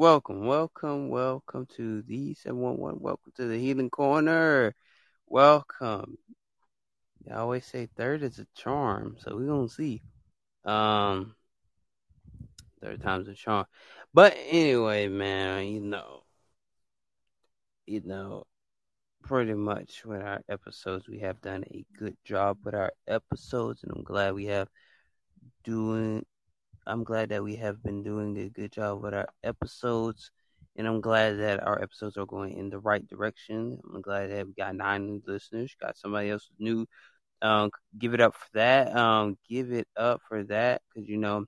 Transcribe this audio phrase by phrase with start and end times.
[0.00, 3.00] Welcome, welcome, welcome to the 711.
[3.02, 4.74] Welcome to the Healing Corner.
[5.26, 6.16] Welcome.
[7.30, 10.00] I always say third is a charm, so we're gonna see.
[10.64, 11.34] Um
[12.80, 13.66] third time's a charm.
[14.14, 16.22] But anyway, man, you know
[17.84, 18.46] you know
[19.22, 23.92] pretty much with our episodes we have done a good job with our episodes and
[23.94, 24.68] I'm glad we have
[25.62, 26.24] doing
[26.90, 30.32] I'm glad that we have been doing a good job with our episodes,
[30.74, 33.78] and I'm glad that our episodes are going in the right direction.
[33.94, 36.86] I'm glad that we got nine new listeners, got somebody else new.
[37.42, 38.94] Um, give it up for that.
[38.96, 41.44] Um, give it up for that because you know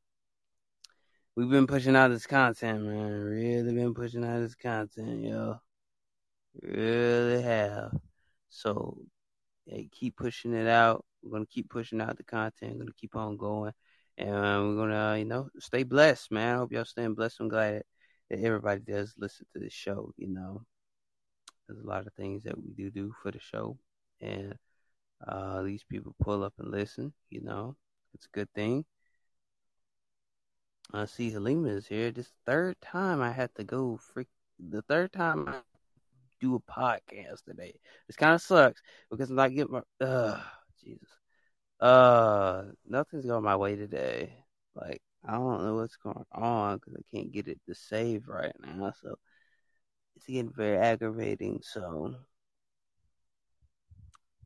[1.34, 3.10] we've been pushing out this content, man.
[3.10, 5.56] Really been pushing out this content, yo.
[6.62, 7.92] Really have.
[8.48, 8.96] So,
[9.66, 11.04] hey, keep pushing it out.
[11.20, 12.74] We're gonna keep pushing out the content.
[12.74, 13.72] We're gonna keep on going.
[14.18, 16.54] And we're gonna, you know, stay blessed, man.
[16.54, 17.40] I hope y'all staying blessed.
[17.40, 17.82] I'm glad
[18.30, 20.12] that everybody does listen to the show.
[20.16, 20.62] You know,
[21.66, 23.78] there's a lot of things that we do do for the show,
[24.20, 24.54] and
[25.26, 27.12] uh, these people pull up and listen.
[27.30, 27.76] You know,
[28.14, 28.84] it's a good thing.
[30.92, 32.10] I see Halima is here.
[32.10, 34.28] This third time I had to go freak.
[34.58, 35.60] The third time I
[36.40, 37.74] do a podcast today.
[38.06, 40.06] This kind of sucks because I'm not getting my.
[40.06, 40.40] Uh,
[40.84, 41.08] Jesus.
[41.82, 44.32] Uh, nothing's going my way today.
[44.76, 48.54] Like, I don't know what's going on because I can't get it to save right
[48.64, 48.92] now.
[49.02, 49.16] So
[50.14, 51.60] it's getting very aggravating.
[51.64, 52.14] So,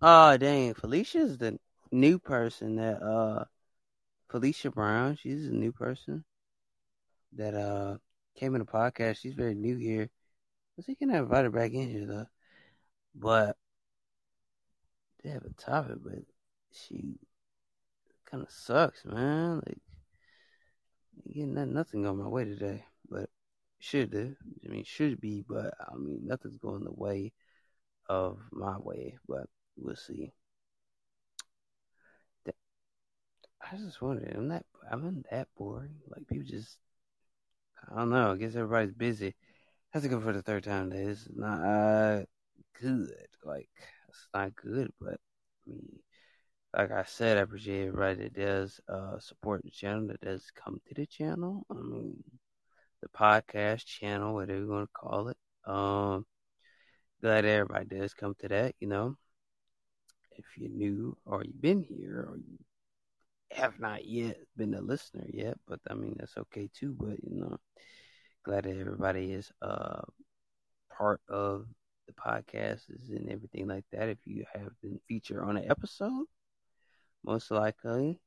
[0.01, 1.59] oh dang, Felicia's the
[1.93, 3.45] new person that uh,
[4.31, 5.19] Felicia Brown.
[5.21, 6.25] She's a new person
[7.35, 7.99] that uh
[8.35, 9.19] came in the podcast.
[9.19, 10.05] She's very new here.
[10.05, 12.27] I was thinking I invite her back in here though,
[13.15, 13.59] but
[15.23, 16.15] they have a topic, but
[16.77, 17.19] she
[18.31, 19.63] kind of sucks, man.
[19.67, 19.79] Like,
[21.33, 23.29] getting nothing on my way today, but
[23.79, 24.37] should do.
[24.65, 27.33] I mean, should be, but I mean, nothing's going the way
[28.09, 29.47] of my way, but
[29.77, 30.33] we'll see.
[33.73, 35.97] I just wondering, I'm not, I'm that boring.
[36.09, 36.79] Like people just,
[37.91, 38.33] I don't know.
[38.33, 39.35] I guess everybody's busy.
[39.91, 41.05] Have to go for the third time today.
[41.05, 42.23] It's not uh,
[42.81, 43.11] good.
[43.45, 43.69] Like
[44.09, 45.15] it's not good, but
[45.67, 45.99] I mean,
[46.77, 50.81] like I said, I appreciate everybody that does uh, support the channel, that does come
[50.87, 51.65] to the channel.
[51.71, 52.23] I mean,
[53.03, 55.39] the podcast channel, whatever you want to call it.
[55.65, 56.27] Um,
[57.23, 58.75] glad everybody does come to that.
[58.81, 59.17] You know,
[60.33, 62.59] if you're new or you've been here or you
[63.53, 66.95] have not yet been a listener yet, but I mean that's okay too.
[66.99, 67.57] But you know,
[68.45, 70.03] glad that everybody is uh
[70.97, 71.67] part of
[72.07, 74.09] the podcast and everything like that.
[74.09, 76.27] If you have been featured on an episode,
[77.27, 78.21] most likely.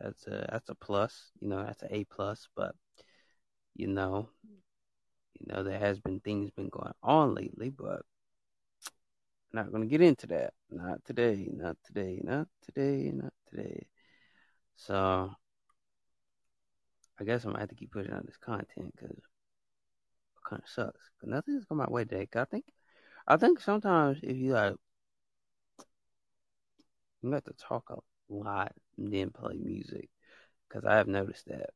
[0.00, 2.48] That's a that's a plus, you know, that's an A plus.
[2.54, 2.74] But
[3.74, 4.28] you know,
[5.40, 8.02] you know, there has been things been going on lately, but
[9.52, 10.52] I'm not gonna get into that.
[10.70, 13.86] Not today, not today, not today, not today.
[14.76, 15.34] So
[17.18, 19.22] I guess I'm gonna have to keep putting out this content because it
[20.48, 21.10] kind of sucks.
[21.20, 22.28] Cause nothing's going my way today.
[22.34, 22.64] I think,
[23.26, 24.74] I think sometimes if you like,
[27.22, 27.96] you have to talk a
[28.28, 30.08] lot and then play music
[30.68, 31.70] because I have noticed that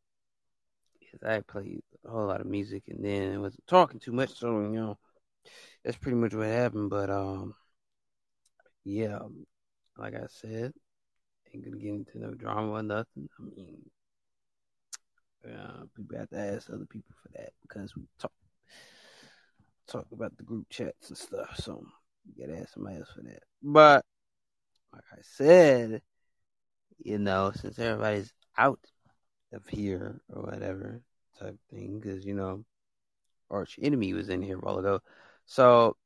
[1.00, 4.38] because I played a whole lot of music and then it was talking too much,
[4.38, 4.98] so you know
[5.84, 6.90] that's pretty much what happened.
[6.90, 7.54] But um,
[8.84, 9.18] yeah,
[9.96, 10.72] like I said,
[11.52, 13.28] ain't gonna get into no drama or nothing.
[13.38, 13.90] I mean,
[15.46, 18.32] uh, people have to ask other people for that because we talk
[19.86, 21.56] talk about the group chats and stuff.
[21.56, 21.82] So
[22.26, 23.42] you gotta ask somebody else for that.
[23.62, 24.04] But
[24.92, 26.02] like I said,
[26.98, 28.80] you know, since everybody's out
[29.52, 31.02] of here or whatever
[31.38, 32.64] type thing, because you know,
[33.50, 35.00] Arch Enemy was in here a while ago.
[35.46, 35.96] So,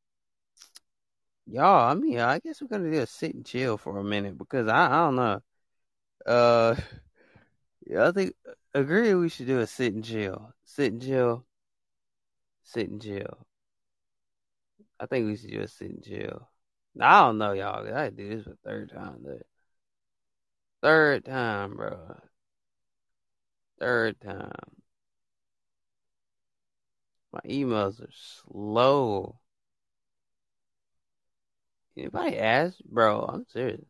[1.46, 4.68] y'all, I mean, I guess we're gonna just sit and chill for a minute because
[4.68, 5.40] I, I don't know.
[6.26, 6.76] Uh,
[7.86, 8.34] yeah, I think
[8.74, 11.44] agree we should do a sit and chill, sit and chill,
[12.62, 13.46] sit and chill.
[15.00, 16.48] I think we should do a sit and chill.
[17.00, 17.92] I don't know, y'all.
[17.94, 19.18] I do this for third time.
[19.24, 19.40] Though.
[20.82, 22.16] Third time, bro.
[23.78, 24.50] Third time.
[27.32, 29.38] My emails are slow.
[31.96, 32.78] Anybody ask?
[32.84, 33.84] Bro, I'm serious.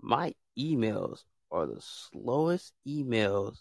[0.00, 3.58] My emails are the slowest emails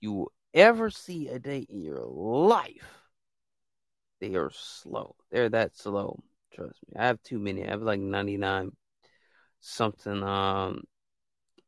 [0.00, 3.06] you will ever see a day in your life.
[4.20, 5.14] They are slow.
[5.30, 6.22] They're that slow.
[6.52, 6.94] Trust me.
[6.98, 7.64] I have too many.
[7.64, 8.72] I have like 99
[9.66, 10.84] something um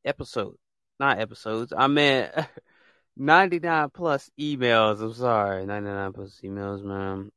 [0.04, 0.56] episode,
[1.00, 1.72] not episodes.
[1.76, 2.34] I meant
[3.16, 5.02] 99 plus emails.
[5.02, 5.66] I'm sorry.
[5.66, 7.30] 99 plus emails, man.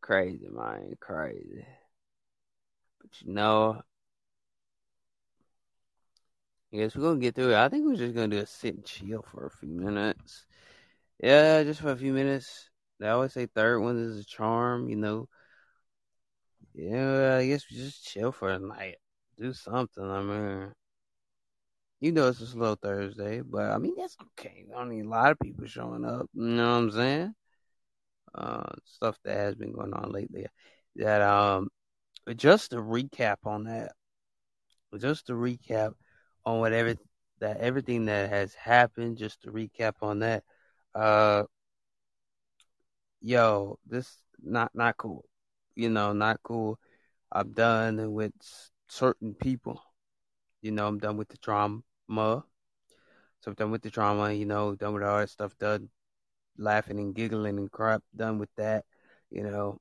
[0.00, 0.94] Crazy, man.
[1.00, 1.64] Crazy.
[3.00, 3.82] But you know,
[6.72, 7.56] I guess we're gonna get through it.
[7.56, 10.46] I think we're just gonna do a sit and chill for a few minutes.
[11.22, 12.70] Yeah, just for a few minutes.
[12.98, 15.28] They always say third one is a charm, you know.
[16.74, 18.96] Yeah, I guess we just chill for a night.
[19.38, 20.04] Do something.
[20.04, 20.72] I mean,
[22.00, 24.66] you know it's a slow Thursday, but I mean that's okay.
[24.76, 26.28] I mean a lot of people showing up.
[26.34, 27.34] You know what I'm saying?
[28.34, 30.46] Uh, stuff that has been going on lately.
[30.96, 31.68] That um,
[32.36, 33.92] just to recap on that,
[34.98, 35.94] just to recap
[36.44, 36.94] on whatever
[37.40, 39.18] that everything that has happened.
[39.18, 40.44] Just to recap on that.
[40.94, 41.44] Uh,
[43.20, 45.24] yo, this not not cool.
[45.74, 46.78] You know, not cool.
[47.32, 48.32] I'm done with
[48.88, 49.82] certain people.
[50.62, 51.82] You know, I'm done with the drama.
[52.08, 52.44] So
[53.46, 55.88] I'm done with the drama, you know, done with all that stuff, done
[56.58, 58.84] laughing and giggling and crap, done with that,
[59.30, 59.80] you know,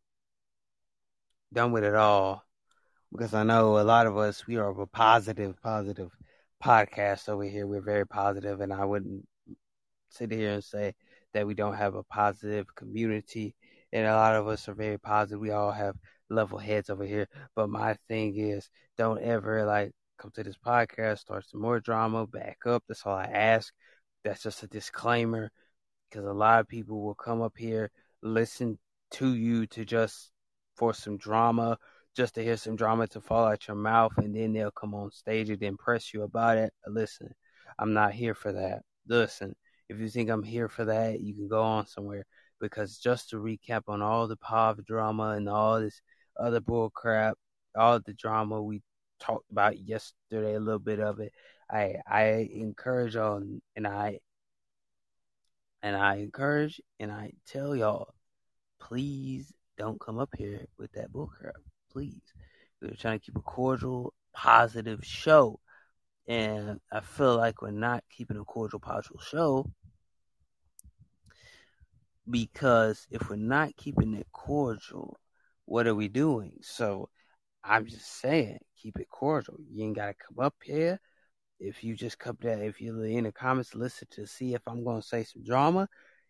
[1.52, 2.46] done with it all.
[3.12, 6.12] Because I know a lot of us, we are a positive, positive
[6.64, 7.66] podcast over here.
[7.66, 9.28] We're very positive, and I wouldn't
[10.10, 10.94] sit here and say
[11.34, 13.56] that we don't have a positive community.
[13.92, 15.40] And a lot of us are very positive.
[15.40, 15.96] We all have
[16.30, 17.28] level heads over here.
[17.56, 22.28] But my thing is, don't ever like come to this podcast, start some more drama,
[22.28, 22.84] back up.
[22.88, 23.74] That's all I ask.
[24.24, 25.50] That's just a disclaimer
[26.10, 27.92] because a lot of people will come up here,
[28.22, 28.78] listen
[29.12, 30.32] to you to just
[30.76, 31.78] for some drama,
[32.16, 35.12] just to hear some drama to fall out your mouth, and then they'll come on
[35.12, 36.74] stage and impress you about it.
[36.88, 37.34] Listen,
[37.78, 38.82] I'm not here for that.
[39.08, 39.56] Listen,
[39.88, 42.26] if you think I'm here for that, you can go on somewhere
[42.60, 46.02] because just to recap on all the pop drama and all this
[46.38, 47.38] other bull crap,
[47.76, 48.82] all the drama we
[49.20, 51.34] talked about yesterday, a little bit of it.
[51.72, 53.44] I I encourage y'all
[53.76, 54.20] and I
[55.82, 58.14] and I encourage and I tell y'all,
[58.80, 61.52] please don't come up here with that bullcrap.
[61.92, 62.22] Please.
[62.82, 65.60] We're trying to keep a cordial, positive show.
[66.28, 69.66] And I feel like we're not keeping a cordial, positive show
[72.30, 75.20] because if we're not keeping it cordial,
[75.66, 76.54] what are we doing?
[76.62, 77.10] So
[77.64, 79.58] I'm just saying, keep it cordial.
[79.70, 81.00] You ain't gotta come up here.
[81.60, 84.84] If you just come there, if you're in the comments, listen to see if I'm
[84.84, 85.88] gonna say some drama,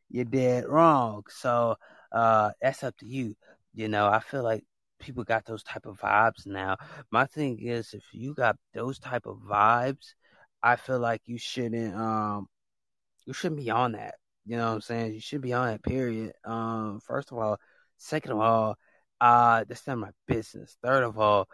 [0.10, 1.24] you're dead wrong.
[1.30, 1.76] So
[2.12, 3.36] uh, that's up to you.
[3.74, 4.64] You know, I feel like
[5.00, 6.78] people got those type of vibes now.
[7.12, 10.14] My thing is, if you got those type of vibes,
[10.64, 12.48] I feel like you shouldn't um
[13.26, 14.16] you shouldn't be on that.
[14.50, 15.14] You know what I'm saying?
[15.14, 16.34] You should be on that period.
[16.44, 17.60] Um, first of all,
[17.98, 18.78] second of all,
[19.22, 20.76] uh, that's not my business.
[20.82, 21.48] Third of all,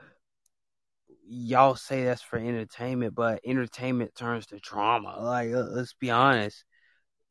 [1.28, 5.18] y'all say that's for entertainment, but entertainment turns to drama.
[5.20, 6.64] Like, let's be honest,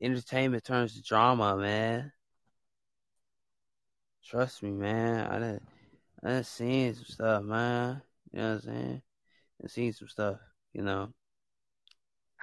[0.02, 2.12] entertainment turns to drama, man.
[4.22, 5.26] Trust me, man.
[5.28, 5.60] I done,
[6.22, 8.02] I done seen some stuff, man.
[8.32, 9.02] You know what I'm saying?
[9.64, 10.36] I seen some stuff,
[10.74, 11.14] you know.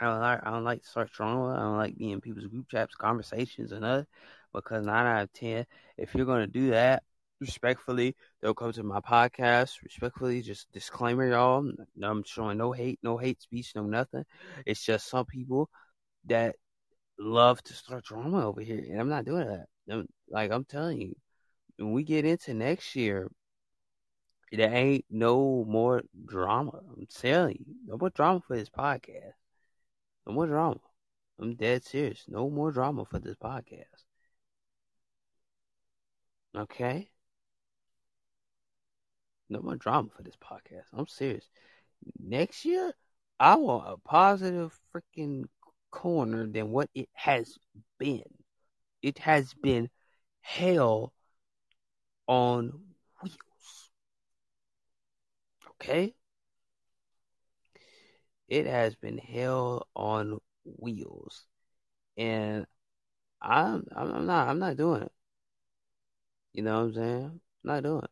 [0.01, 0.83] I don't like, I don't like
[1.13, 1.53] drama.
[1.53, 4.07] I don't like being in people's group chats, conversations, and other.
[4.51, 5.65] Because nine out of ten,
[5.97, 7.03] if you're gonna do that,
[7.39, 9.81] respectfully, they'll come to my podcast.
[9.83, 11.71] Respectfully, just disclaimer, y'all.
[12.01, 14.25] I'm showing no hate, no hate speech, no nothing.
[14.65, 15.69] It's just some people
[16.25, 16.55] that
[17.19, 19.67] love to start drama over here, and I'm not doing that.
[19.89, 21.15] I'm, like I'm telling you,
[21.77, 23.29] when we get into next year,
[24.51, 26.79] there ain't no more drama.
[26.97, 29.33] I'm telling you, no more drama for this podcast.
[30.25, 30.79] No more drama.
[31.39, 32.25] I'm dead serious.
[32.27, 34.03] No more drama for this podcast.
[36.55, 37.11] Okay?
[39.51, 40.85] no more drama for this podcast.
[40.93, 41.49] I'm serious.
[42.19, 42.93] Next year,
[43.39, 45.45] I want a positive freaking
[45.91, 47.57] corner than what it has
[47.99, 48.23] been.
[49.01, 49.89] It has been
[50.41, 51.13] hell
[52.27, 52.71] on
[53.21, 53.89] wheels.
[55.71, 56.15] Okay?
[58.51, 61.45] It has been hell on wheels.
[62.17, 62.67] And
[63.41, 65.11] I'm I'm not I'm not doing it.
[66.51, 67.41] You know what I'm saying?
[67.63, 68.09] I'm not doing it.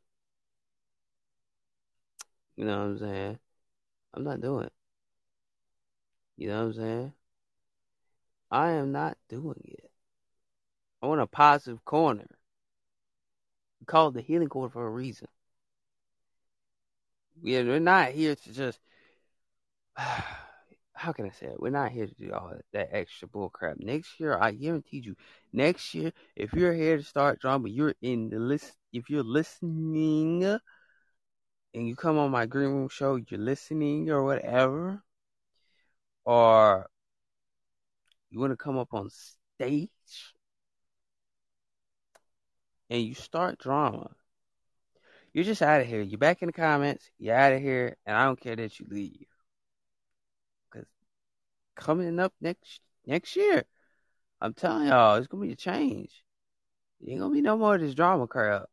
[2.55, 3.39] You know what I'm saying?
[4.13, 4.73] I'm not doing it.
[6.37, 7.13] You know what I'm saying?
[8.49, 9.91] I am not doing it.
[11.01, 12.27] I want a positive corner.
[13.81, 15.27] We call it the healing corner for a reason.
[17.43, 18.79] We're not here to just.
[20.93, 21.59] How can I say it?
[21.59, 23.77] We're not here to do all that extra bull crap.
[23.79, 25.15] Next year, I guarantee you.
[25.53, 28.73] Next year, if you're here to start drama, you're in the list.
[28.93, 35.03] If you're listening and you come on my green room show, you're listening or whatever,
[36.25, 36.89] or
[38.31, 39.89] You want to come up on stage
[42.89, 44.11] and you start drama.
[45.33, 46.01] You're just out of here.
[46.01, 47.09] You're back in the comments.
[47.19, 49.28] You're out of here, and I don't care that you leave.
[51.79, 53.63] Coming up next next year,
[54.41, 56.11] I'm telling y'all, it's gonna be a change.
[56.99, 58.65] There ain't gonna be no more of this drama crap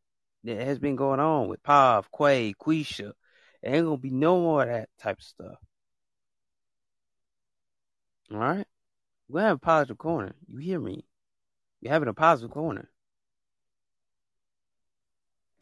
[0.43, 3.13] that has been going on with Pav, Quay, Quisha.
[3.63, 5.59] There ain't gonna be no more of that type of stuff.
[8.33, 8.67] All right,
[9.29, 10.35] we're gonna have a positive corner.
[10.49, 11.07] You hear me?
[11.81, 12.91] You're having a positive corner.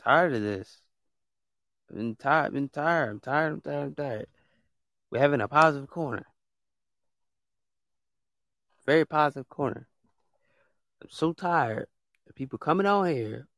[0.02, 0.78] Tired of this.
[1.90, 2.56] I've been tired.
[2.56, 3.10] I'm tired.
[3.10, 3.52] I'm tired.
[3.52, 3.84] I'm tired.
[3.84, 4.26] I'm tired.
[5.10, 6.24] We're having a positive corner.
[8.86, 9.88] Very positive corner.
[11.02, 11.86] I'm so tired
[12.28, 13.48] of people coming on here,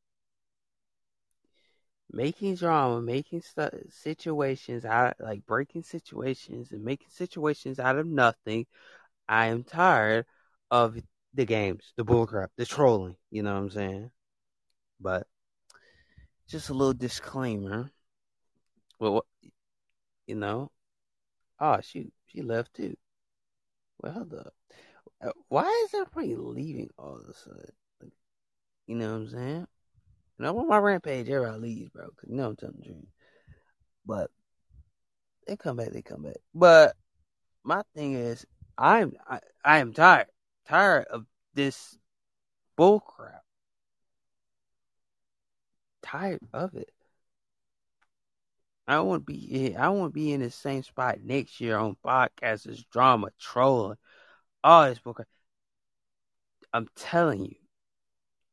[2.11, 8.65] making drama, making st- situations out, like breaking situations and making situations out of nothing.
[9.27, 10.25] I am tired
[10.71, 10.97] of
[11.33, 13.15] the games, the bullcrap, the trolling.
[13.31, 14.11] You know what I'm saying?
[14.99, 15.27] But
[16.47, 17.91] just a little disclaimer.
[18.99, 19.25] Well,
[20.27, 20.71] you know,
[21.59, 22.95] oh shoot, she left too.
[24.01, 24.56] Well, hold up.
[25.21, 27.71] Uh, why is everybody leaving all of a sudden?
[28.01, 28.13] Like,
[28.85, 29.67] you know what I'm saying?
[30.37, 32.05] You know, on my rampage, everybody leaves, bro.
[32.05, 33.07] Cause you know I'm telling truth.
[34.05, 34.29] But
[35.47, 36.37] they come back, they come back.
[36.53, 36.95] But
[37.63, 38.45] my thing is,
[38.77, 40.27] I'm I, I am tired,
[40.67, 41.97] tired of this
[42.77, 43.41] bullcrap.
[46.03, 46.91] Tired of it.
[48.87, 52.85] I want to be I don't be in the same spot next year on podcasts,
[52.89, 53.97] drama, trolling,
[54.67, 55.25] all this bullcrap.
[56.73, 57.55] I'm telling you,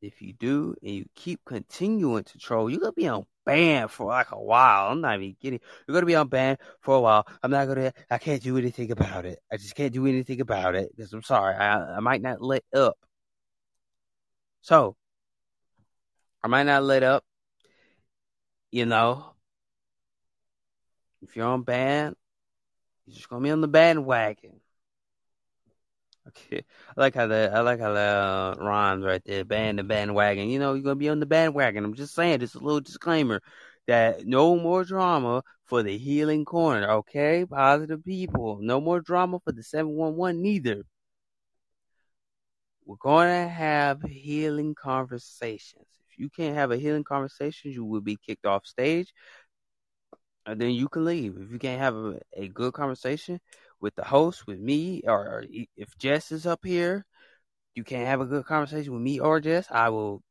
[0.00, 4.06] if you do and you keep continuing to troll, you're gonna be on ban for
[4.06, 4.92] like a while.
[4.92, 5.60] I'm not even kidding.
[5.86, 7.26] You're gonna be on ban for a while.
[7.42, 7.92] I'm not gonna.
[8.10, 9.40] I can't do anything about it.
[9.52, 11.56] I just can't do anything about it because I'm sorry.
[11.56, 12.96] I I might not let up.
[14.62, 14.96] So
[16.44, 17.24] I might not let up.
[18.70, 19.34] You know,
[21.22, 22.14] if you're on ban,
[23.06, 24.60] you're just gonna be on the bandwagon.
[26.28, 26.64] Okay,
[26.96, 29.44] I like how that I like how that uh, rhymes right there.
[29.44, 30.48] Band the bandwagon.
[30.48, 31.84] You know, you're gonna be on the bandwagon.
[31.84, 33.42] I'm just saying, just a little disclaimer
[33.86, 36.90] that no more drama for the healing corner.
[36.90, 38.58] Okay, positive people.
[38.62, 40.84] No more drama for the seven one one neither.
[42.86, 45.86] We're to have healing conversations.
[46.10, 49.12] If you can't have a healing conversation, you will be kicked off stage.
[50.46, 51.36] And then you can leave.
[51.38, 53.40] If you can't have a, a good conversation,
[53.84, 55.44] with the host, with me, or
[55.76, 57.04] if Jess is up here,
[57.74, 60.22] you can't have a good conversation with me or Jess, I will,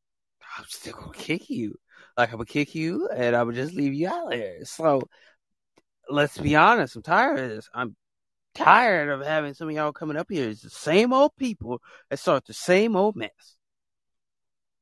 [0.57, 1.75] I'm still gonna kick you.
[2.17, 4.65] Like I'm gonna kick you, and I would just leave you out there.
[4.65, 5.03] So
[6.09, 7.69] let's be honest, I'm tired of this.
[7.75, 7.95] I'm
[8.55, 10.49] tired of having some of y'all coming up here.
[10.49, 11.79] It's the same old people
[12.09, 13.55] that start the same old mess.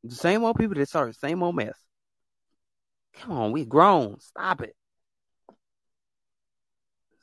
[0.05, 1.77] The same old people that start the same old mess.
[3.15, 4.21] Come on, we grown.
[4.21, 4.75] Stop it.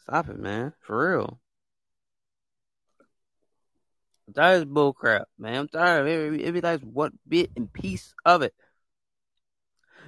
[0.08, 0.72] Stop it, man.
[0.80, 1.38] For real.
[4.26, 5.56] I'm tired of bullcrap, man.
[5.56, 8.54] I'm tired of every, every last what bit and piece of it.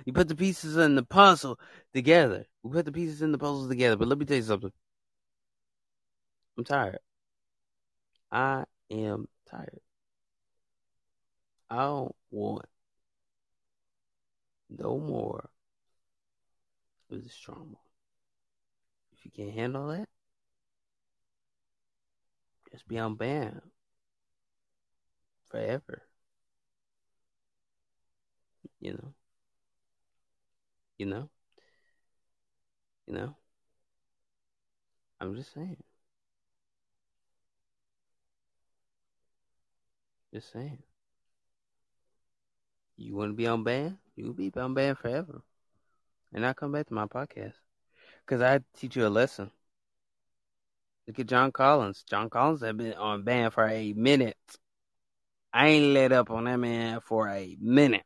[0.07, 1.59] You put the pieces in the puzzle
[1.92, 2.47] together.
[2.62, 3.97] We put the pieces in the puzzle together.
[3.97, 4.73] But let me tell you something.
[6.57, 6.99] I'm tired.
[8.33, 9.80] I am tired.
[11.69, 12.64] I don't want
[14.71, 15.50] no more
[17.11, 17.76] of this trauma.
[19.20, 20.08] If you can't handle that,
[22.72, 23.60] just be on ban
[25.50, 26.02] forever.
[28.80, 29.14] You know.
[30.98, 31.30] You know.
[33.06, 33.36] You know.
[35.20, 35.76] I'm just saying.
[40.32, 40.78] Just saying.
[42.96, 43.98] You want to be on ban?
[44.16, 45.42] You'll be on ban forever.
[46.32, 47.54] And I come back to my podcast.
[48.30, 49.50] Because I teach you a lesson.
[51.08, 52.04] Look at John Collins.
[52.08, 54.37] John Collins has been on ban for a minute.
[55.52, 58.04] I ain't let up on that man for a minute.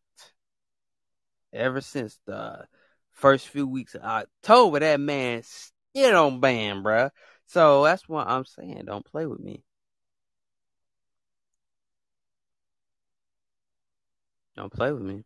[1.53, 2.65] Ever since the
[3.11, 7.11] first few weeks of October, that man still on ban, bruh.
[7.45, 8.85] So that's what I'm saying.
[8.87, 9.63] Don't play with me.
[14.57, 15.23] Don't play with me.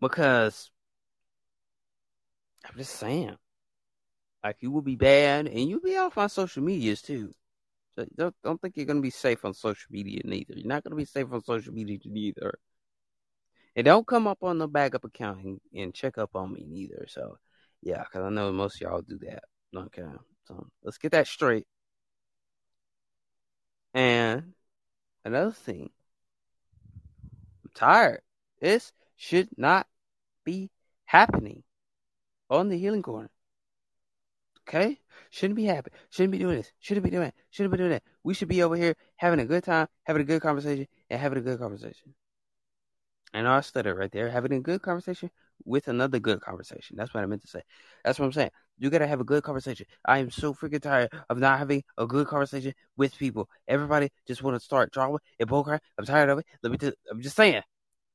[0.00, 0.70] Because
[2.64, 3.36] I'm just saying.
[4.42, 7.32] Like you will be bad, and you'll be off on social medias too.
[7.96, 10.54] So don't don't think you're gonna be safe on social media neither.
[10.54, 12.58] You're not gonna be safe on social media neither.
[13.76, 17.06] And don't come up on the backup account and, and check up on me neither.
[17.08, 17.38] So
[17.82, 19.44] yeah, because I know most y'all do that.
[19.74, 20.02] Okay,
[20.44, 21.66] so let's get that straight.
[23.94, 24.54] And
[25.24, 25.90] another thing.
[27.64, 28.22] I'm tired.
[28.60, 29.86] This should not
[30.44, 30.70] be
[31.04, 31.62] happening
[32.48, 33.30] on the healing corner.
[34.70, 35.00] Okay?
[35.30, 35.90] Shouldn't be happy.
[36.10, 36.72] Shouldn't be doing this.
[36.78, 37.34] Shouldn't be doing that.
[37.50, 38.04] Shouldn't be doing that.
[38.22, 41.38] We should be over here having a good time, having a good conversation, and having
[41.38, 42.14] a good conversation.
[43.32, 45.30] And I stutter right there, having a good conversation
[45.64, 46.96] with another good conversation.
[46.96, 47.62] That's what I meant to say.
[48.04, 48.50] That's what I'm saying.
[48.78, 49.86] You gotta have a good conversation.
[50.04, 53.48] I am so freaking tired of not having a good conversation with people.
[53.68, 55.80] Everybody just want to start drama and bullcrap.
[55.98, 56.46] I'm tired of it.
[56.62, 56.78] Let me.
[56.78, 57.62] T- I'm just saying,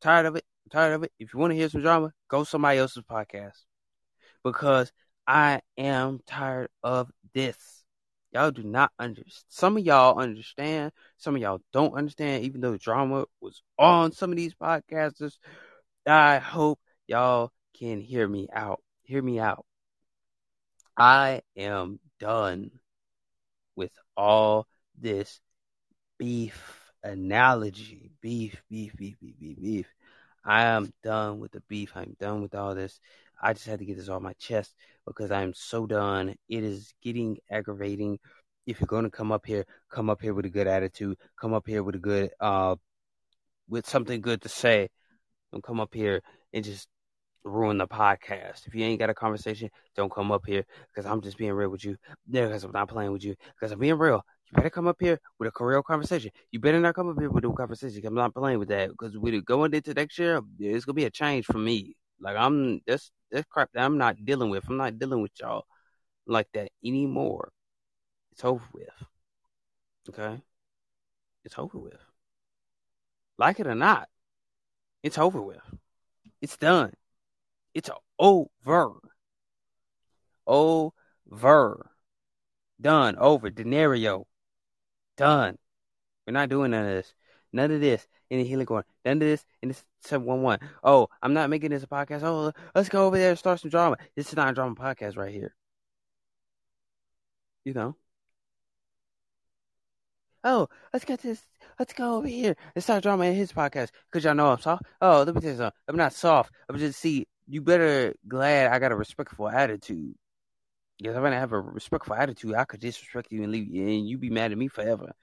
[0.01, 0.43] tired of it.
[0.65, 1.11] I'm tired of it.
[1.19, 3.63] If you want to hear some drama, go somebody else's podcast
[4.43, 4.91] because
[5.27, 7.57] I am tired of this.
[8.31, 9.45] Y'all do not understand.
[9.47, 10.91] Some of y'all understand.
[11.17, 12.43] Some of y'all don't understand.
[12.43, 15.37] Even though drama was on some of these podcasters,
[16.05, 18.81] I hope y'all can hear me out.
[19.03, 19.65] Hear me out.
[20.97, 22.71] I am done
[23.75, 24.67] with all
[24.99, 25.39] this
[26.17, 28.11] beef analogy.
[28.21, 29.87] Beef, beef, beef, beef, beef, beef.
[30.43, 31.93] I am done with the beef.
[31.95, 32.99] I'm done with all this.
[33.41, 34.73] I just had to get this off my chest
[35.05, 36.35] because I'm so done.
[36.49, 38.19] It is getting aggravating.
[38.65, 41.17] If you're going to come up here, come up here with a good attitude.
[41.39, 42.75] Come up here with a good, uh,
[43.69, 44.89] with something good to say.
[45.51, 46.21] Don't come up here
[46.53, 46.87] and just
[47.43, 48.67] ruin the podcast.
[48.67, 51.69] If you ain't got a conversation, don't come up here because I'm just being real
[51.69, 51.95] with you.
[52.27, 53.35] Yeah, because I'm not playing with you.
[53.53, 54.23] Because I'm being real.
[54.47, 56.31] You better come up here with a real conversation.
[56.51, 58.05] You better not come up here with a conversation.
[58.05, 61.09] I'm not playing with that because we're going into next year, it's gonna be a
[61.09, 61.95] change for me.
[62.25, 64.67] Like I'm that's that's crap that I'm not dealing with.
[64.67, 65.65] I'm not dealing with y'all
[66.25, 67.51] like that anymore.
[68.31, 68.89] It's over with.
[70.09, 70.41] Okay?
[71.43, 72.03] It's over with.
[73.37, 74.09] Like it or not,
[75.03, 75.61] it's over with.
[76.41, 76.93] It's done.
[77.75, 78.49] It's over.
[80.47, 81.91] Over.
[82.81, 83.15] Done.
[83.17, 83.51] Over.
[83.51, 84.25] Denario.
[85.15, 85.57] Done.
[86.25, 87.13] We're not doing none of this.
[87.55, 88.85] None of this in the healing corner.
[89.05, 90.67] None of this in the 711.
[90.83, 92.21] Oh, I'm not making this a podcast.
[92.23, 93.95] Oh, let's go over there and start some drama.
[94.15, 95.55] This is not a drama podcast right here.
[97.63, 97.95] You know?
[100.43, 101.41] Oh, let's get this.
[101.79, 103.89] Let's go over here and start drama in his podcast.
[104.11, 104.83] Because y'all know I'm soft.
[105.01, 105.79] Oh, let me tell you something.
[105.87, 106.51] I'm not soft.
[106.69, 110.13] I'm just, see, you better glad I got a respectful attitude.
[110.97, 113.87] Because if I didn't have a respectful attitude, I could disrespect you and leave you,
[113.87, 115.13] and you'd be mad at me forever.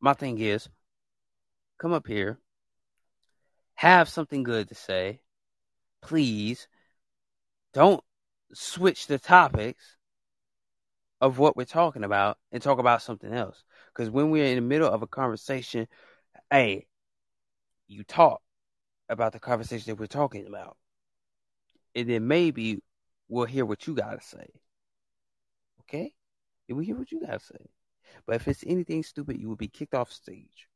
[0.00, 0.68] My thing is,
[1.78, 2.38] come up here,
[3.74, 5.20] have something good to say.
[6.02, 6.68] Please
[7.72, 8.02] don't
[8.52, 9.96] switch the topics
[11.20, 13.64] of what we're talking about and talk about something else.
[13.94, 15.88] Because when we're in the middle of a conversation,
[16.50, 16.86] hey,
[17.88, 18.42] you talk
[19.08, 20.76] about the conversation that we're talking about.
[21.94, 22.82] And then maybe
[23.28, 24.48] we'll hear what you got to say.
[25.82, 26.12] Okay?
[26.68, 27.66] And we hear what you got to say.
[28.26, 30.68] But if it's anything stupid, you will be kicked off stage.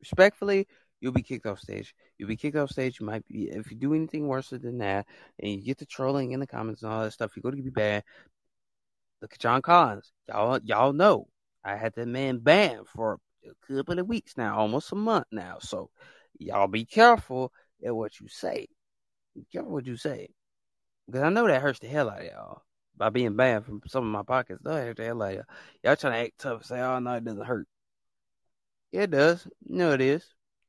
[0.00, 0.66] Respectfully,
[1.00, 1.94] you'll be kicked off stage.
[2.18, 3.00] You'll be kicked off stage.
[3.00, 5.06] You might be if you do anything worse than that,
[5.40, 7.32] and you get the trolling in the comments and all that stuff.
[7.34, 8.04] You're going to be bad.
[9.20, 10.12] Look at John Collins.
[10.28, 11.28] Y'all, y'all know
[11.64, 15.58] I had that man banned for a couple of weeks now, almost a month now.
[15.60, 15.90] So
[16.38, 17.52] y'all be careful
[17.84, 18.68] at what you say.
[19.34, 20.28] Be careful what you say,
[21.06, 22.62] because I know that hurts the hell out of y'all
[22.98, 24.60] by being banned from some of my pockets.
[24.64, 25.44] That hurt the hell out of
[25.82, 25.96] y'all.
[25.96, 27.68] Trying to act tough, say, "Oh no, it doesn't hurt."
[28.92, 29.46] Yeah, it does.
[29.66, 30.24] No, it is,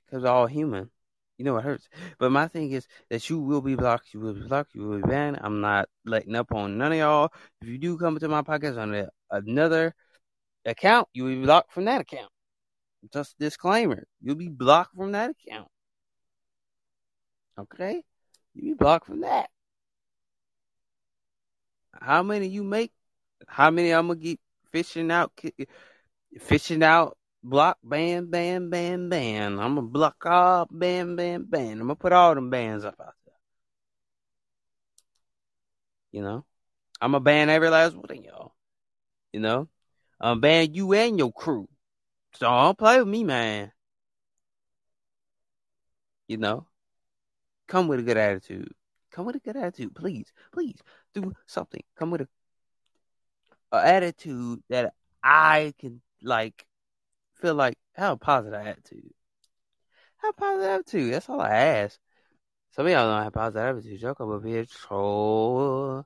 [0.05, 0.91] because all human.
[1.37, 1.87] You know it hurts.
[2.17, 4.13] But my thing is that you will be blocked.
[4.13, 4.75] You will be blocked.
[4.75, 5.39] You will be banned.
[5.41, 7.31] I'm not letting up on none of y'all.
[7.61, 9.95] If you do come to my podcast on another
[10.65, 12.29] account, you will be blocked from that account.
[13.13, 14.05] Just disclaimer.
[14.21, 15.69] You'll be blocked from that account.
[17.57, 18.03] Okay?
[18.53, 19.49] You'll be blocked from that.
[21.99, 22.91] How many you make?
[23.47, 24.39] How many I'm gonna keep
[24.71, 25.31] fishing out?
[26.39, 29.59] Fishing out block, ban, ban, ban, ban.
[29.59, 31.73] I'm gonna block all ban, ban, ban.
[31.73, 33.35] I'm gonna put all them bans up out there.
[36.11, 36.45] You know,
[37.01, 38.53] I'm gonna ban every last one of y'all.
[39.33, 39.69] You know,
[40.19, 41.67] I'm ban you and your crew.
[42.35, 43.71] So don't play with me, man.
[46.27, 46.67] You know,
[47.67, 48.73] come with a good attitude.
[49.11, 50.75] Come with a good attitude, please, please
[51.21, 51.81] do something.
[51.97, 52.27] Come with a,
[53.71, 56.65] a attitude that I can like
[57.35, 59.11] feel like a positive attitude.
[60.27, 61.13] A positive attitude.
[61.13, 61.99] That's all I ask.
[62.71, 64.01] Some of y'all don't have positive attitude.
[64.01, 66.05] Y'all come up here troll.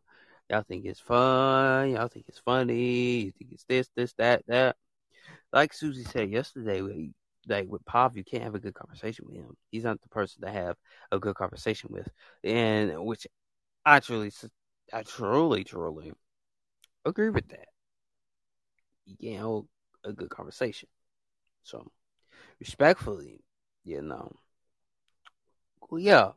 [0.49, 1.91] Y'all think it's fun.
[1.91, 3.21] Y'all think it's funny.
[3.21, 4.76] You think it's this, this, that, that.
[5.52, 7.12] Like Susie said yesterday,
[7.47, 9.56] like with Pop, you can't have a good conversation with him.
[9.71, 10.76] He's not the person to have
[11.12, 12.08] a good conversation with,
[12.43, 13.28] and which
[13.86, 14.32] I truly,
[14.93, 16.13] I truly, truly
[17.03, 17.67] agree with that.
[19.06, 19.67] You hold
[20.03, 20.88] a good conversation.
[21.63, 21.91] So,
[22.60, 23.43] respectfully,
[23.84, 24.32] you know,
[25.89, 26.32] well, yeah,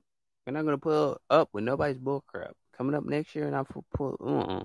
[0.46, 2.52] we're not gonna put up with nobody's bullcrap.
[2.76, 4.64] Coming up next year, and I put, uh-uh.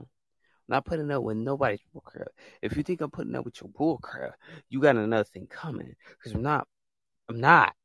[0.69, 2.27] not putting up with nobody's bullcrap.
[2.61, 4.33] If you think I'm putting up with your bullcrap,
[4.69, 5.95] you got another thing coming.
[6.23, 6.67] Cause I'm not.
[7.29, 7.75] I'm not.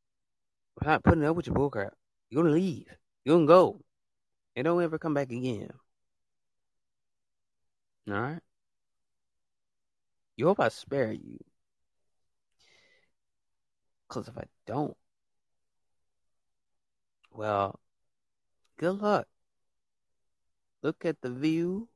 [0.81, 1.91] I'm not putting up with your bullcrap.
[2.31, 2.87] You're gonna leave.
[3.25, 3.81] You're gonna go,
[4.55, 5.71] and don't ever come back again.
[8.09, 8.41] All right.
[10.37, 11.39] You hope I spare you.
[14.09, 14.97] Because if I don't,
[17.33, 17.81] well,
[18.79, 19.27] good luck.
[20.83, 21.89] Look at the view.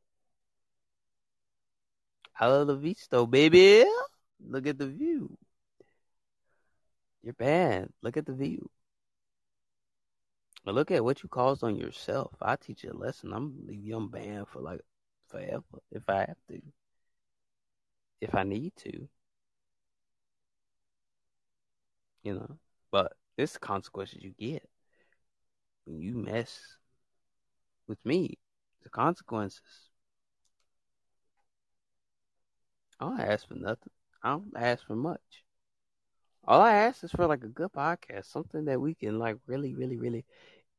[2.39, 3.85] I love the visto, baby.
[4.41, 5.37] Look at the view.
[7.23, 7.91] You're bad.
[8.03, 8.71] Look at the view.
[10.65, 12.35] Look at what you caused on yourself.
[12.41, 13.33] I teach you a lesson.
[13.33, 14.81] I'm leave you on ban for like
[15.31, 16.61] forever if I have to.
[18.21, 19.09] If I need to.
[22.23, 22.59] You know?
[22.91, 24.69] But it's the consequences you get
[25.85, 26.61] when you mess
[27.87, 28.39] with me.
[28.83, 29.61] The consequences.
[32.99, 33.93] I don't ask for nothing.
[34.23, 35.45] I don't ask for much.
[36.45, 39.75] All I ask is for like a good podcast, something that we can like really,
[39.75, 40.25] really, really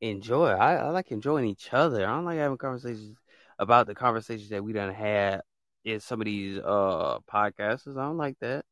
[0.00, 0.48] enjoy.
[0.50, 2.04] I, I like enjoying each other.
[2.06, 3.16] I don't like having conversations
[3.58, 5.42] about the conversations that we done had
[5.84, 7.88] in some of these uh podcasts.
[7.88, 8.64] I don't like that.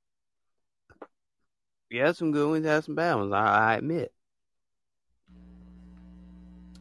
[1.91, 3.33] We had some good ones, had some bad ones.
[3.33, 4.13] I, I admit.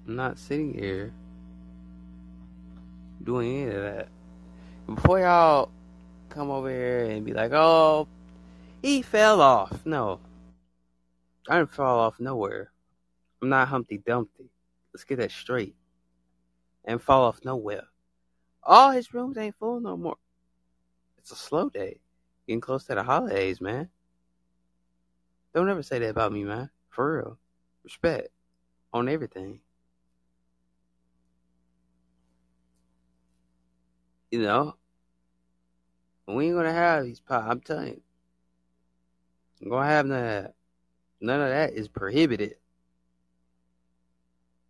[0.08, 1.14] I'm not sitting here
[3.24, 4.08] doing any of that.
[4.88, 5.70] Before y'all
[6.30, 8.08] come over here and be like, "Oh,
[8.82, 10.20] he fell off." No,
[11.48, 12.72] I didn't fall off nowhere.
[13.42, 14.50] I'm not Humpty Dumpty.
[14.94, 15.76] Let's get that straight.
[16.86, 17.89] And fall off nowhere.
[18.64, 20.18] All his rooms ain't full no more.
[21.18, 22.00] It's a slow day.
[22.48, 23.90] Getting close to the holidays, man.
[25.54, 26.70] Don't ever say that about me, man.
[26.90, 27.38] For real.
[27.84, 28.30] Respect
[28.94, 29.60] on everything.
[34.32, 34.76] You know,
[36.28, 37.46] we ain't gonna have these pop.
[37.48, 38.02] I'm telling you,
[39.62, 40.54] I'm gonna have none of that.
[41.22, 42.56] None of that is prohibited.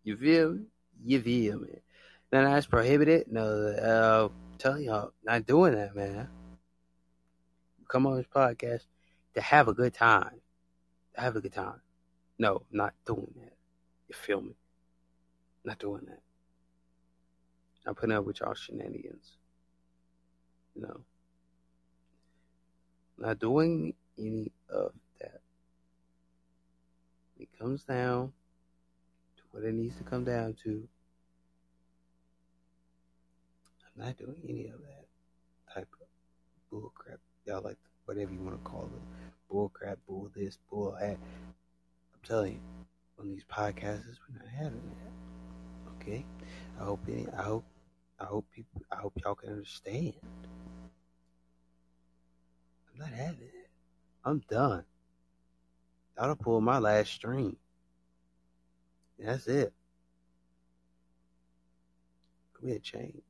[0.03, 0.65] You feel me?
[1.03, 1.79] You feel me?
[2.31, 3.31] Of that's prohibited.
[3.31, 6.29] No, uh, tell y'all, not doing that, man.
[7.87, 8.85] Come on this podcast
[9.33, 10.41] to have a good time.
[11.15, 11.81] Have a good time.
[12.37, 13.53] No, not doing that.
[14.07, 14.55] You feel me?
[15.65, 16.21] Not doing that.
[17.85, 19.37] I'm putting up with y'all shenanigans.
[20.75, 21.01] You know.
[23.17, 25.41] Not doing any of that.
[27.39, 28.31] It comes down
[29.37, 30.87] to what it needs to come down to.
[33.85, 36.07] I'm not doing any of that type of
[36.71, 37.19] bull crap.
[37.45, 39.01] Y'all like whatever you want to call it.
[39.49, 41.17] Bull crap, bull this, bull that.
[41.17, 42.59] I'm telling you,
[43.19, 45.91] on these podcasts, we're not having that.
[45.95, 46.25] Okay?
[46.79, 47.65] I hope any I hope
[48.19, 50.13] I hope people I hope y'all can understand.
[52.93, 53.69] I'm not having it.
[54.23, 54.85] I'm done.
[56.17, 57.55] I'll pull my last string.
[59.17, 59.73] That's it.
[62.61, 63.21] We had change.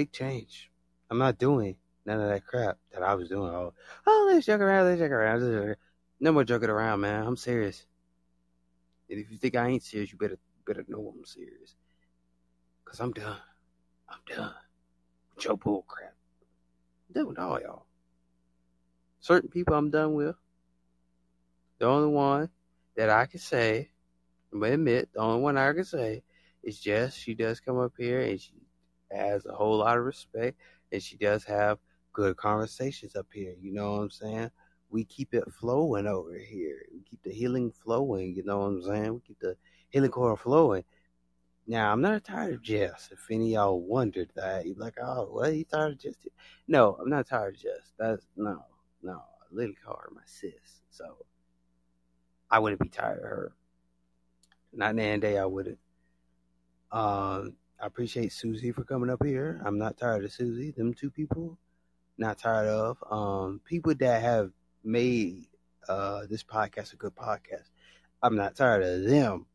[0.00, 0.70] Big change.
[1.10, 3.52] I'm not doing none of that crap that I was doing.
[3.52, 3.74] Oh,
[4.06, 5.42] oh let's joke around, let's joke around.
[5.42, 5.78] Let's joke.
[6.20, 7.26] No more joking around, man.
[7.26, 7.84] I'm serious.
[9.10, 11.74] And if you think I ain't serious, you better better know I'm serious.
[12.86, 13.36] Cause I'm done.
[14.08, 14.54] I'm done
[15.36, 16.14] with your bull crap.
[17.10, 17.84] I'm done with all y'all.
[19.20, 20.36] Certain people I'm done with.
[21.78, 22.48] The only one
[22.96, 23.90] that I can say,
[24.50, 26.22] I'm admit, the only one I can say
[26.62, 27.14] is Jess.
[27.14, 28.54] She does come up here and she
[29.12, 30.58] has a whole lot of respect
[30.92, 31.78] and she does have
[32.12, 33.54] good conversations up here.
[33.60, 34.50] You know what I'm saying?
[34.90, 36.82] We keep it flowing over here.
[36.92, 38.34] We keep the healing flowing.
[38.34, 39.14] You know what I'm saying?
[39.14, 39.56] We keep the
[39.90, 40.84] healing core flowing.
[41.66, 43.10] Now, I'm not tired of Jess.
[43.12, 45.54] If any of y'all wondered that, you're like, oh, what?
[45.54, 46.16] You tired of Jess?
[46.66, 47.92] No, I'm not tired of Jess.
[47.98, 48.64] That's no,
[49.02, 49.12] no.
[49.12, 50.82] I literally call her my sis.
[50.90, 51.04] So
[52.50, 53.52] I wouldn't be tired of her.
[54.72, 55.78] Not any day I wouldn't.
[56.90, 59.62] Um, I appreciate Susie for coming up here.
[59.64, 60.70] I'm not tired of Susie.
[60.70, 61.56] Them two people,
[62.18, 62.98] not tired of.
[63.10, 64.50] Um, people that have
[64.84, 65.46] made
[65.88, 67.70] uh, this podcast a good podcast.
[68.22, 69.46] I'm not tired of them.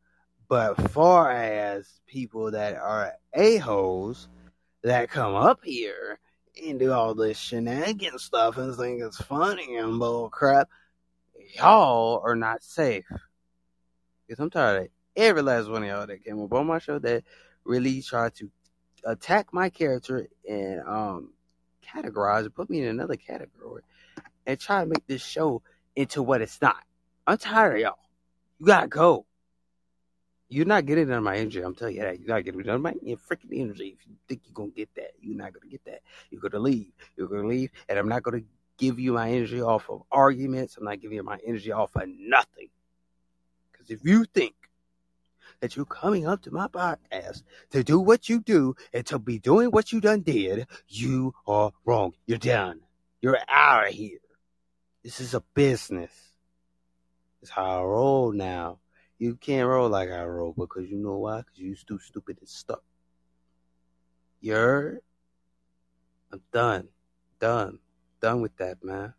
[0.48, 4.28] But far as people that are a-holes
[4.84, 6.20] that come up here
[6.64, 10.70] and do all this shenanigan stuff and think it's funny and bull crap,
[11.56, 13.06] y'all are not safe.
[14.28, 17.00] Because I'm tired of every last one of y'all that came up on my show
[17.00, 17.24] that
[17.64, 18.50] really tried to
[19.06, 21.30] attack my character and um
[21.86, 23.84] categorize and put me in another category.
[24.46, 25.62] and try to make this show
[25.96, 26.84] into what it's not.
[27.28, 28.00] I'm tired of y'all.
[28.60, 29.26] You gotta go.
[30.50, 31.62] You're not getting none of my energy.
[31.62, 32.20] I'm telling you that.
[32.20, 33.98] You're not getting none of my freaking energy.
[34.00, 36.02] If you think you're gonna get that, you're not gonna get that.
[36.30, 36.92] You're gonna leave.
[37.18, 38.42] You're gonna leave, and I'm not gonna
[38.78, 40.78] give you my energy off of arguments.
[40.78, 42.70] I'm not giving you my energy off of nothing.
[43.72, 44.54] Because if you think
[45.66, 49.40] that you're coming up to my podcast to do what you do and to be
[49.40, 52.14] doing what you done did, you are wrong.
[52.28, 52.82] You're done.
[53.20, 54.20] You're out of here.
[55.04, 56.12] This is a business.
[57.42, 58.78] It's how I roll now.
[59.18, 61.40] You can't roll like I roll because you know why?
[61.40, 62.84] Because you too stupid and stuck.
[64.42, 65.00] You're.
[66.32, 66.90] I'm done.
[67.40, 67.80] Done.
[68.22, 69.16] Done with that, man.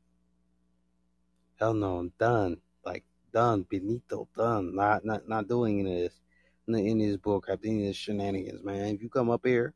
[1.56, 2.59] Hell no, I'm done.
[2.85, 4.76] Like done, Benito, done.
[4.76, 6.12] Not not not doing this.
[6.68, 8.96] In this bullcrap, any of this shenanigans, man.
[8.96, 9.72] If you come up here,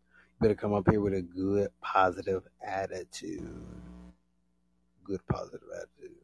[0.00, 3.52] you better come up here with a good positive attitude.
[5.04, 6.16] Good positive attitude.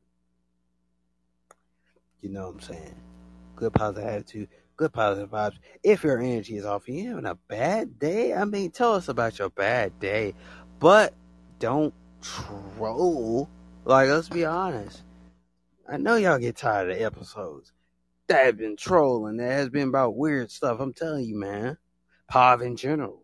[2.23, 2.95] You know what I'm saying?
[3.55, 5.59] Good positive attitude, good positive vibes.
[5.83, 8.33] If your energy is off, you having a bad day.
[8.33, 10.35] I mean, tell us about your bad day,
[10.79, 11.13] but
[11.59, 13.51] don't troll.
[13.85, 15.03] Like, let's be honest.
[15.87, 17.73] I know y'all get tired of episodes
[18.29, 20.81] that have been trolling, that has been about weird stuff.
[20.81, 21.77] I'm telling you, man.
[22.29, 23.23] Pav in general.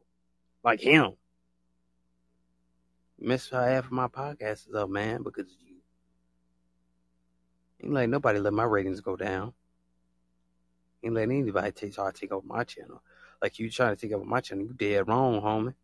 [0.63, 1.13] Like him.
[3.19, 5.77] Miss half of my podcast is up, man, because you.
[7.83, 9.53] Ain't like nobody let my ratings go down.
[11.03, 13.03] Ain't let anybody take, try to take over my channel.
[13.43, 15.75] Like you trying to take over my channel, you dead wrong, homie.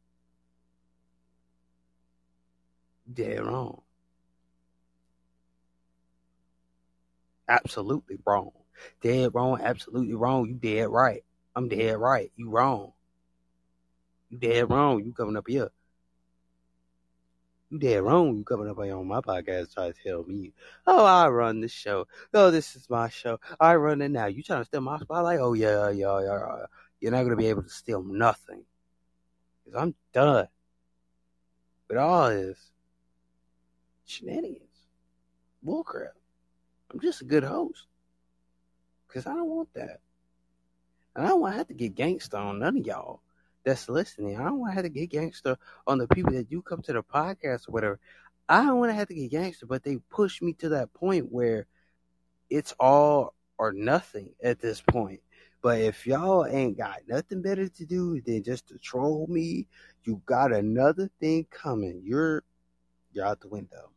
[3.13, 3.83] Dead wrong.
[7.49, 8.53] Absolutely wrong.
[9.01, 10.47] Dead wrong, absolutely wrong.
[10.47, 11.25] You dead right.
[11.55, 12.31] I'm dead right.
[12.37, 12.93] You wrong.
[14.29, 15.05] You dead wrong.
[15.05, 15.71] You coming up here.
[17.71, 18.37] You dead wrong.
[18.37, 20.53] You coming up here on my podcast trying to tell me,
[20.87, 22.07] oh, I run this show.
[22.35, 23.39] Oh, this is my show.
[23.59, 24.27] I run it now.
[24.27, 25.41] You trying to steal my spotlight?
[25.41, 26.67] Oh, yeah, yeah, yeah.
[27.01, 28.63] You're not going to be able to steal nothing.
[29.65, 30.49] Because I'm done
[31.89, 32.71] with all this
[34.05, 34.67] shenanigans.
[35.65, 36.13] Bullcrap.
[36.93, 37.87] I'm just a good host.
[39.11, 40.01] Because I don't want that.
[41.17, 43.21] And I don't want to have to get gangster on none of y'all
[43.65, 44.39] that's listening.
[44.39, 46.93] I don't want to have to get gangster on the people that do come to
[46.93, 47.99] the podcast or whatever.
[48.49, 51.31] I don't want to have to get gangster, but they push me to that point
[51.31, 51.67] where
[52.49, 55.21] it's all or nothing at this point.
[55.63, 59.67] But if y'all ain't got nothing better to do than just to troll me,
[60.05, 62.01] you got another thing coming.
[62.05, 62.43] You're
[63.13, 63.91] you're out the window.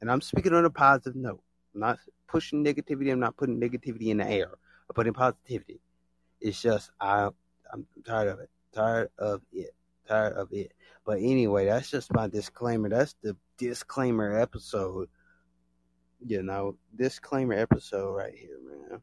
[0.00, 1.42] And I'm speaking on a positive note.
[1.74, 3.12] I'm not pushing negativity.
[3.12, 4.50] I'm not putting negativity in the air.
[4.88, 5.80] I'm putting positivity.
[6.40, 7.28] It's just I
[7.72, 8.50] I'm tired of it.
[8.72, 9.74] Tired of it.
[10.08, 10.72] Tired of it.
[11.04, 12.88] But anyway, that's just my disclaimer.
[12.88, 15.08] That's the disclaimer episode.
[16.26, 19.00] You know, disclaimer episode right here, man.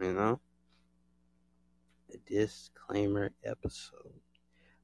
[0.00, 0.40] You know?
[2.10, 4.20] The disclaimer episode.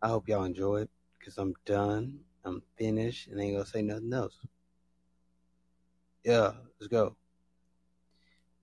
[0.01, 0.89] I hope y'all enjoyed
[1.19, 2.19] because I'm done.
[2.45, 4.37] I'm finished and ain't gonna say nothing else.
[6.25, 7.17] Yeah, let's go.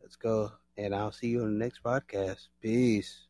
[0.01, 0.51] Let's go.
[0.77, 2.47] And I'll see you on the next podcast.
[2.61, 3.28] Peace.